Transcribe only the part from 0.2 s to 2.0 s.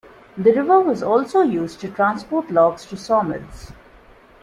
The river was also used to